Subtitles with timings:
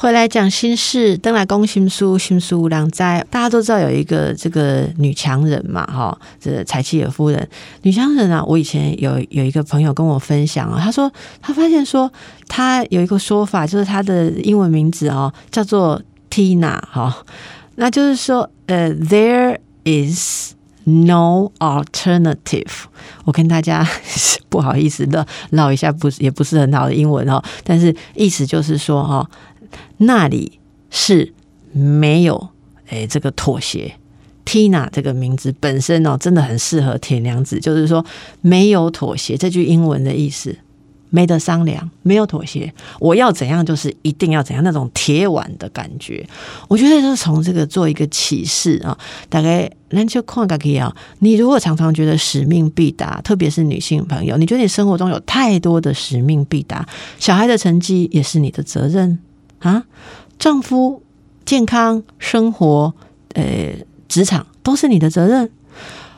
[0.00, 3.22] 回来讲心事，登来攻心书，心书无量灾。
[3.28, 7.46] 大家都知道有一个这个女强人嘛，哈，这柴契尔夫人。
[7.82, 11.12] 女强人啊，我以前有有一个朋友跟我分享啊，他说
[11.42, 12.10] 他发现说，
[12.48, 17.14] 他有一个说法，就是他的英文名字哦，叫做 Tina 哈，
[17.74, 20.54] 那就是说，呃，There is
[20.84, 22.84] no alternative。
[23.26, 23.86] 我跟大家
[24.48, 29.28] 不好意思的唠一下，不是也不是很好的英文哦，但是意思就是说哈。
[29.98, 30.58] 那里
[30.90, 31.32] 是
[31.72, 32.48] 没有
[32.88, 33.94] 诶，这个妥协。
[34.46, 38.04] Tina 这个名字本身哦，真的很适合铁娘子，就是说
[38.40, 39.36] 没有妥协。
[39.36, 40.56] 这句英文的意思，
[41.10, 42.72] 没得商量，没有妥协。
[42.98, 46.26] 我要怎样，就是一定要怎样，那种铁腕的感觉。
[46.66, 48.98] 我觉得就是从这个做一个启示啊，
[49.28, 50.92] 大概那就看个可以啊。
[51.20, 56.84] 你如果常常觉得使命必达，特别是女性朋友，你觉得你生活中有太多的使命必达，
[57.20, 59.20] 小孩的成绩也是你的责任。
[59.60, 59.84] 啊，
[60.38, 61.02] 丈夫
[61.44, 62.94] 健康生活，
[63.34, 63.74] 呃，
[64.08, 65.50] 职场都是你的责任，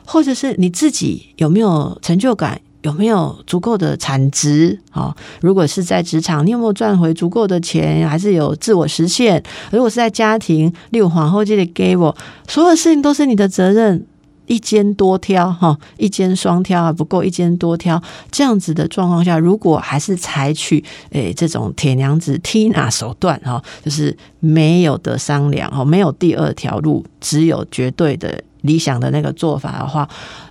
[0.05, 4.79] 或者是你自己有没有成就感，有没有足够的产值？
[4.91, 9.43] 啊，如果是在职场，你有没有赚回足够的钱，还是有自我实现？
[9.71, 12.15] 如果是在家庭，例如皇后这里给我，
[12.47, 14.05] 所有事情都是你的责任。
[14.45, 30.07] 一肩多挑哈，一肩双挑还不够，一肩多挑这样子的状况下，如果还是采取诶这种铁娘子 Tina 手段哈，就是没有的商量哈，没有第二条路，只有绝对的理想的那个做法的话，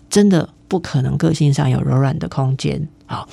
[0.09, 3.29] 真的不可能个性上有柔软的空间好。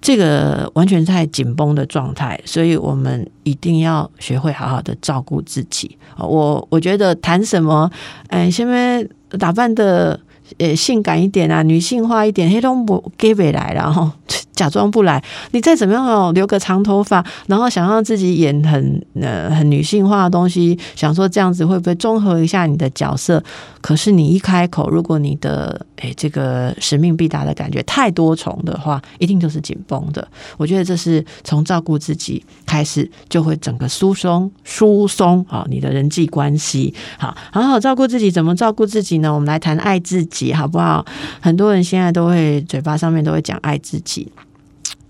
[0.00, 5.96] 这个完全在紧绷的状态，所以我们一定要学会好好的照顾自己。
[6.18, 7.90] 我我觉得谈什么，
[8.28, 9.04] 哎，现在。
[9.38, 10.18] 打扮的
[10.58, 14.10] 呃性感一点啊，女性化一点，黑龙不给回来，然后
[14.52, 15.22] 假装不来。
[15.52, 23.42] 你再怎么样哦，留个长头发，然后想让自己演很呃很女性化的东西，想说这样子会不会综合一下你的角色？
[23.80, 30.26] 可是你一开口，如果你的诶这个使命必达的感觉太多重的话，一定就是紧绷的。
[30.56, 39.18] 我觉得这是从照顾自己开始，就会整个疏松疏松啊，你的人际关系好好好照顾自己，怎么照顾自己？
[39.18, 41.04] 呢我们来谈爱自己，好不好？
[41.42, 44.32] 很多人现在都会嘴巴上面都会讲爱自己。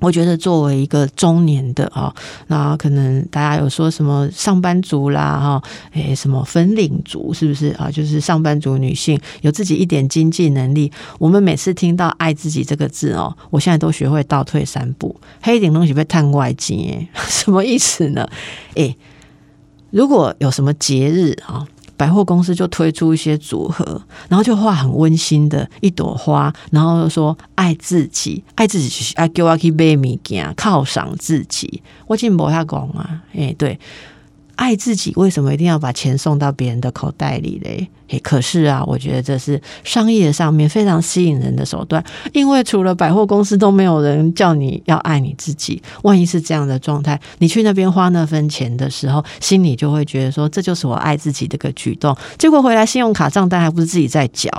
[0.00, 2.12] 我觉得作为一个中年的啊，
[2.48, 5.62] 那可能大家有说什么上班族啦，哈，
[5.92, 7.88] 诶，什么粉领族是不是啊？
[7.88, 10.90] 就是上班族女性有自己一点经济能力。
[11.20, 15.14] 我们每次听到“爱自己”这个字哦，我现在都学会倒退三步。
[15.40, 18.28] 黑顶东西被探外景，什么意思呢？
[18.74, 18.96] 诶，
[19.90, 21.64] 如果有什么节日啊？
[21.96, 31.82] 百货公司就推出一些组合，然后就画很温馨的一朵花，然后说爱自己，爱自己，爱给我去买物件，犒赏自己。
[32.06, 33.78] 我进博下讲啊，哎，对。
[34.54, 37.88] 爱自己，为什么一定要把钱送到别人的口袋里嘞？
[38.20, 42.02] 可是啊，我觉得这是商业上面非常吸引人的手段，
[42.32, 45.82] 因为除了百货公司都没有人叫你要爱你自己。
[46.02, 52.16] 万一是这样的状态，你去那边花那份钱的时候，心里就会觉得说，这就是我爱自己的个举动。
[52.38, 54.50] 结果回来信用卡账单还不是自己在缴。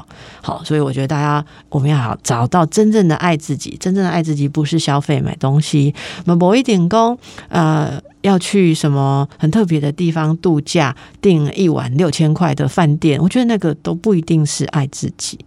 [0.42, 5.94] 好，所以我觉得大家我们要好找到真正的爱自己，真正的爱自己不是消费买东西，
[6.26, 7.18] 那某一点工
[7.50, 8.02] 呃。
[8.24, 15.40] 要去什么很特别的地方度假，订一晚六千块的饭店，我觉得那个都不一定是爱自己。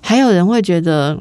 [0.00, 1.20] 还有人会觉得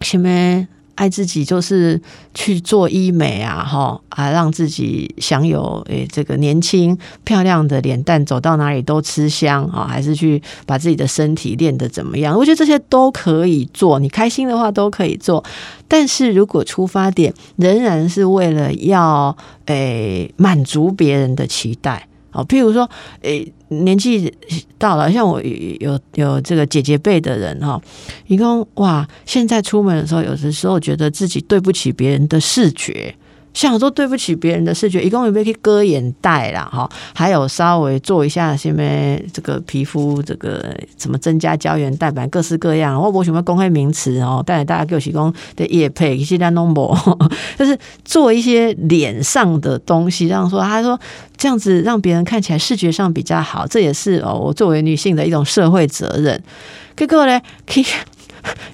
[0.00, 0.66] 什么？
[0.94, 2.00] 爱自己就是
[2.34, 12.36] 去做医美啊，哈啊，让自己享有诶这个年轻漂亮的脸蛋，走到哪里都吃香啊，还是去把自己的身体练得怎么样？
[12.36, 15.42] 我觉得这些都可以做，你开心的话都可以做。
[15.88, 19.34] 但是如果出发点仍然是为了要
[19.66, 22.06] 诶满足别人的期待。
[22.32, 22.88] 哦，譬如说，
[23.20, 24.32] 诶，年纪
[24.78, 27.80] 到了，像我有有有这个姐姐辈的人哈，
[28.26, 33.14] 一共哇，现在出门的时候，有的时候觉得自己对不起别人的视觉，
[33.54, 36.68] 想说对不起别人的视觉，一共有没有去割眼袋啦？
[36.72, 38.82] 哈，还有稍微做一下什么
[39.32, 43.00] 这个皮肤这个怎么增加胶原蛋白，各式各样。
[43.00, 46.96] 我我什么公开名词哦，带大家给我提供的叶配一些在弄不，
[47.58, 50.98] 就是做一些脸上的东西，让说他说
[51.36, 56.42] 这样子让别人看起来视觉上比较好，这也是哦我作为女性的一种社会责任。
[56.96, 57.84] 结果呢，可以。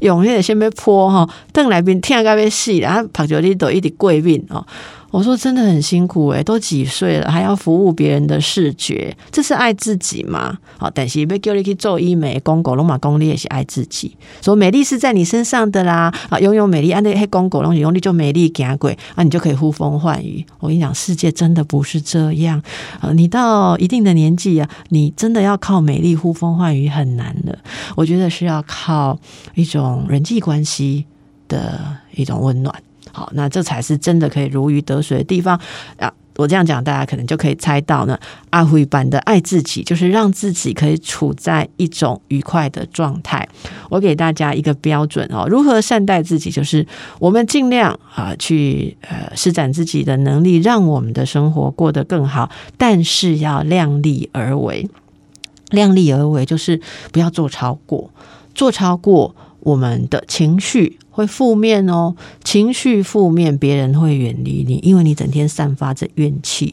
[0.00, 4.64] 用迄个先要泼吼，等来宾听个要死，然后拍着你都一直贵宾哦。
[5.10, 10.58] 我说真的很辛苦诶，都几岁了还要服务别人的视觉，这是爱自己吗？
[10.76, 20.44] 好，但是被叫你去做医美，公狗龙马公你也是爱自己，说美丽是在你身上的啦啊，拥有美丽，按那黑公狗龙用力就美丽假鬼啊，你就可以呼风唤雨。
[20.60, 22.62] 我跟你讲，世界真的不是这样
[23.00, 23.10] 啊！
[23.14, 27.58] 你到一定的年纪啊，你真的要靠美丽呼风唤雨很难的。
[27.96, 29.18] 我觉得是要靠
[29.54, 31.06] 一种人际关系
[31.48, 32.74] 的一种温暖。
[33.18, 35.60] 好，那这才是真的可以如鱼得水的地方
[35.98, 36.12] 啊！
[36.36, 38.16] 我这样讲，大家可能就可以猜到呢。
[38.50, 43.48] 阿辉版的爱自己，就是让自己可以处在一种愉快的状态。
[43.90, 46.86] 我给大家一个标准哦，如何善待自己，就是
[47.18, 54.88] 我们尽量啊去呃施展自己的能力，让我们的生活过得更好，但是要量力而为。
[55.70, 56.80] 量力而为就是
[57.10, 58.08] 不要做超过，
[58.54, 61.00] 做超过我们的情绪。
[61.18, 66.72] 会负面哦，情绪负面，别人会远离你，因为你整天散发着怨气。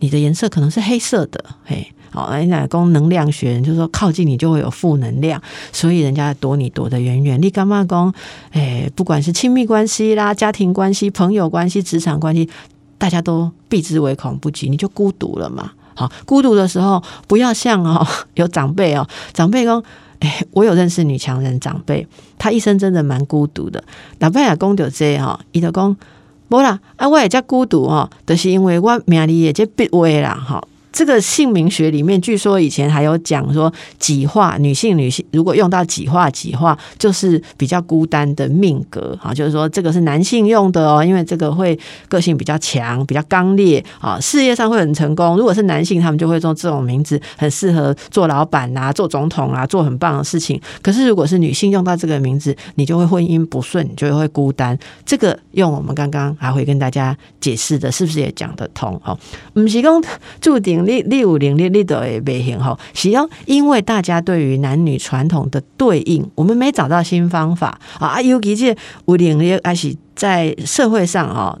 [0.00, 5.40] 你的颜色可能是黑色的，嘿，好，人家讲能量学，就是说靠近你就会有负能量，
[5.72, 7.40] 所以人家躲你躲得远远。
[7.40, 8.12] 你干嘛讲？
[8.52, 12.46] 哎，不管是亲密关系啦、家庭关系、朋友关系、职场关系，
[12.98, 15.72] 大家都避之唯恐不及，你就孤独了嘛。
[15.94, 19.66] 好，孤独的时候不要像哦， 有长辈哦，长辈
[20.20, 20.46] 诶。
[20.52, 22.06] 我有认识女强人长辈，
[22.38, 23.82] 她一生真的蛮孤独的。
[24.18, 25.96] 老伴也讲到这哈，伊就讲，
[26.48, 30.66] 无啦，啊，我也叫孤独哈，就是因为我命里也就必位啦吼。
[30.94, 41.76] 这个姓名学里面，据说以前还有讲说，己化女性女性如果用到己化己化，就是比较孤单的命格啊，就是说这个是男性用的哦，因为这个会
[42.08, 45.36] 个性比较强，比较刚烈啊，事业上会很成功。
[45.36, 50.60] 如果是男性，他们就会说这种名字很适合做老板啊，做总统啊，做很棒的事情。
[50.80, 54.78] 可是如果是女性用到这个名字，你就会婚姻不顺，你就会孤单。
[55.04, 58.94] 这个用我们刚刚还会跟大家解释的，是不是也讲得通？
[59.04, 59.18] 哦，
[59.52, 60.00] 不是讲
[60.40, 60.83] 注定。
[60.84, 68.20] 六六五零六六的也没很好，是要因为大家对于男女传统的对应，我们没找到新方法啊。
[68.20, 68.76] 尤其这
[69.06, 71.58] 五零六还是在社会上啊，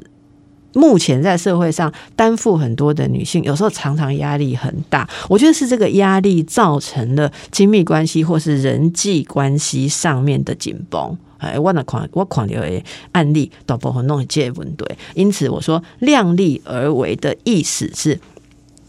[0.72, 5.08] 目前在社会上担负很多的女性，有时候常常压力很大。
[5.28, 11.16] 我觉得是这个压力造成了亲密关系或是人际关系上面的紧绷。
[11.38, 12.82] 哎，我那看我看到的
[13.12, 18.18] 案例，大部分弄结问对，因此我说量力而为的意思是。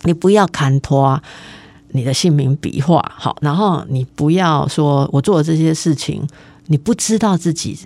[0.06, 1.22] 你不要看拖
[1.90, 6.28] 你的姓名笔画好，然后你不要说我做的这些事情，
[6.68, 7.78] 你不知道自己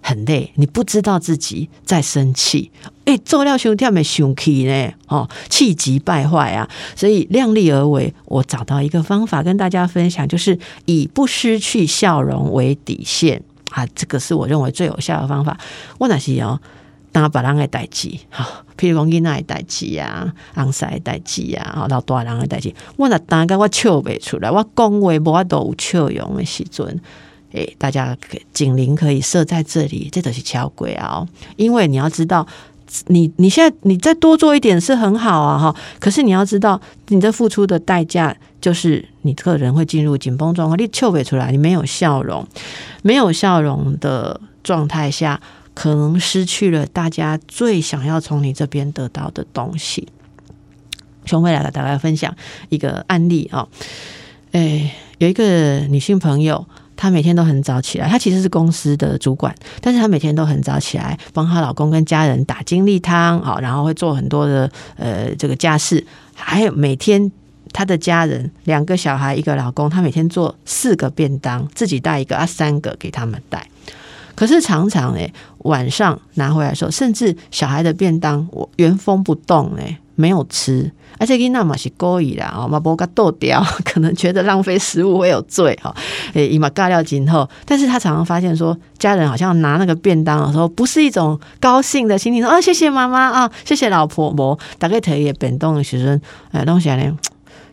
[0.00, 2.72] 很累，你不知道自己在生气，
[3.04, 6.68] 哎，做料兄弟没生气呢，哦，气急败坏啊！
[6.96, 13.40] 所以量力而为，我找到一个方法跟大家分享，就是以不失去笑容为底线
[13.70, 15.56] 啊，这个是我认为最有效的方法。
[15.98, 16.60] 我那是哦。
[17.12, 27.00] 当别人的代志，哈，譬如讲囡仔的代志啊，昂婿的代志啊，吼，老大人的代志，我若当个我笑不出来，我讲话无法度有笑容的时阵，
[27.52, 28.16] 诶，大家
[28.54, 31.26] 警铃可以设在这里，这都是巧鬼啊！
[31.56, 32.46] 因为你要知道，
[33.08, 42.46] 你你现在你再多做一点是很好啊，哈，可是你要知道，你这付出的代价就是你个人会进入紧绷状况，你笑不出来，你没有笑容，
[43.02, 45.38] 没有笑容的状态下。
[45.74, 50.08] 可能失去了大家最想要从你这边得到的东西。
[51.24, 52.34] 兄妹来了，大家分享
[52.68, 53.68] 一个案例啊。
[54.50, 58.08] 哎，有一个女性朋友，她每天都很早起来。
[58.08, 67.30] 她其实是公司的主管，但是她每天都很早起来，帮她老公跟家人打精力汤啊，然后会做很多的呃这个家事，还有每天
[67.72, 73.66] 她的家人两个小孩一个老公，她每天做四个便当，自己带一个啊，三个给他们带。
[74.34, 85.94] 可是常常诶，晚上拿回来的时候，甚至小孩的便当我原封不动诶，没有吃，而且跟那嘛是故意啦哦， 嘛不给剁掉， 可能觉得浪费食物会有罪哈，
[86.34, 96.20] 诶，伊嘛尬料今后，但是他常常发现说，家人好像拿那个便当的时候，不是一种高兴的心情，说啊谢谢妈妈啊，谢谢老婆婆，大概特也变动的时阵，
[96.52, 97.16] 哎，东西呢？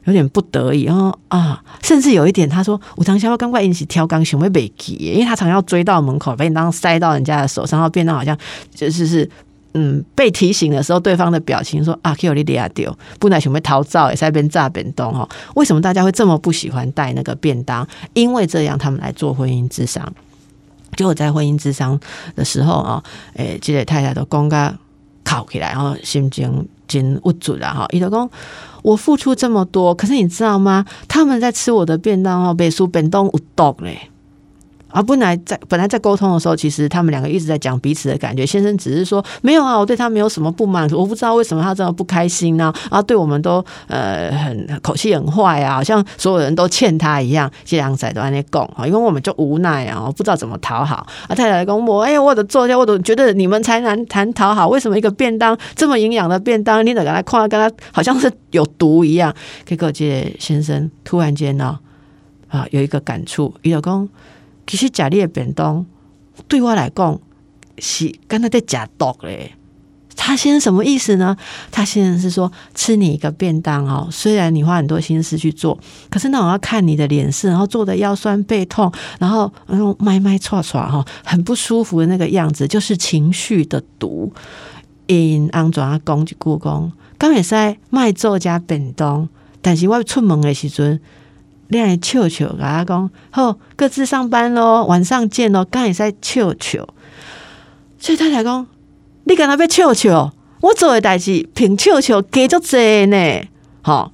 [0.09, 8.37] 有点不得已，然后啊，甚至有一点，他说：“我常想要赶快引起挑钢熊会被挤，因为他常要追到门口，把你当塞到人家的手上，然后变得好像
[8.73, 9.29] 就是是
[9.73, 15.29] 嗯，被提醒的时候，对方的表情说啊，Q 利利亚丢，不然准备逃灶也在边炸边动哈。
[15.55, 17.87] 为什么大家会这么不喜欢带那个便当？
[18.13, 20.11] 因为这样他们来做婚姻智商。
[20.97, 21.97] 结果在婚姻智商
[22.35, 23.03] 的时候啊，
[23.35, 24.73] 诶，这个太太都公开
[25.23, 27.85] 考起来，然后心情真无助了哈。
[27.93, 28.29] 伊就讲，
[28.81, 30.83] 我付出这么多，可是你知道吗？
[31.07, 34.09] 他们在吃我的便当哦，北苏便当有毒嘞。
[34.89, 38.45] 啊，本来在本来在沟通的时候，其实他们两个一直在讲彼此的感觉。
[38.45, 42.73] 先生只是说没有啊，我对他没有什么不满，我不知道为什么他这么不开心呢？
[42.89, 47.49] 啊，对我们都呃很口气很坏啊，好像所有人都欠他一样。
[47.63, 51.05] 这两仔都在那讲啊，因为我们就无奈啊，不知道怎么讨好。
[51.27, 54.67] 啊，太太跟我，哎呀，我的做下，我都觉得你们才难谈讨好。
[54.67, 59.31] 为什么一个便当这么营养的便当，你得给他夸，跟他好像是有毒一样？
[59.65, 61.77] 结果这先生突然间呢，
[62.47, 64.09] 啊，有一个感触，伊老公。
[64.69, 65.83] 其实假的便当
[66.47, 67.19] 对我来讲
[67.79, 69.55] 是刚才在假毒嘞。
[70.15, 71.35] 他先生什么意思呢？
[71.71, 75.79] 他先生是说吃你一个便当哦，虽然你花很多心思去做，
[76.11, 84.31] 可是那我要看你的脸色，然后做的腰酸背痛，然后然后麦麦唰唰哈，很不舒服的那个样子，就是情绪的毒。
[85.07, 89.27] 因安怎啊讲一句讲，刚会使卖做家便当，
[89.61, 90.99] 但是我出门的时阵。
[91.69, 95.63] 恋爱笑笑，跟他讲好，各自上班喽，晚上见喽。
[95.65, 96.87] 刚也在笑笑，
[97.99, 98.67] 所以太太讲，
[99.25, 103.47] 你跟他要笑笑，我做的代志凭笑笑给就这呢。
[103.81, 104.11] 好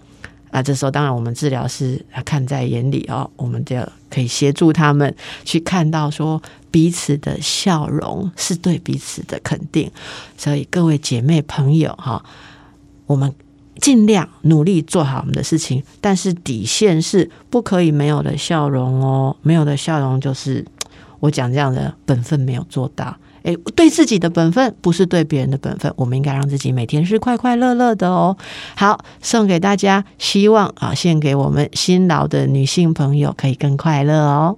[0.51, 3.77] 啊，这时候当然我们治疗师看在眼里哦，我们就
[4.09, 9.89] 可以协助他们去看到说彼此的笑容是对彼此的肯定。
[10.37, 12.23] 所以各位姐妹朋友哈，
[13.05, 13.33] 我们。
[13.81, 19.35] 尽量努力做好我们的事情，但是底线是不可以没有的笑容哦。
[19.41, 20.65] 没有的笑容就是
[21.19, 23.15] 我讲这样的本分没有做到。
[23.43, 28.35] 诶，对自己的本分不是对别人的本分，我们应该让自己每天是快快乐乐的哦。
[28.75, 34.57] 好，送给大家，希望啊，献给我们辛劳的女性朋友可以更快乐哦。